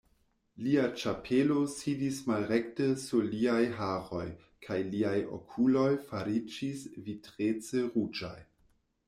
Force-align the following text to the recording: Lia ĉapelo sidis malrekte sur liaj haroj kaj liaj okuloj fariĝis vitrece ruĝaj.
Lia 0.67 0.83
ĉapelo 1.01 1.57
sidis 1.73 2.21
malrekte 2.31 2.87
sur 3.03 3.27
liaj 3.35 3.59
haroj 3.81 4.25
kaj 4.69 4.79
liaj 4.95 5.15
okuloj 5.39 5.87
fariĝis 6.09 6.83
vitrece 7.11 7.87
ruĝaj. 7.93 8.35